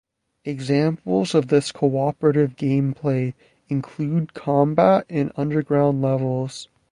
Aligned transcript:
Examples 0.45 1.35
of 1.35 1.49
this 1.49 1.71
co-operative 1.71 2.55
gameplay 2.55 3.35
include 3.69 4.33
combat 4.33 5.05
in 5.09 5.31
underground 5.35 6.01
levels. 6.01 6.67